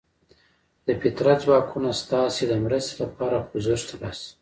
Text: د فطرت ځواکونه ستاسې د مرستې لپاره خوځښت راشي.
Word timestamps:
د 0.85 0.87
فطرت 1.01 1.37
ځواکونه 1.45 1.89
ستاسې 2.01 2.43
د 2.47 2.53
مرستې 2.65 2.95
لپاره 3.03 3.37
خوځښت 3.47 3.87
راشي. 4.01 4.29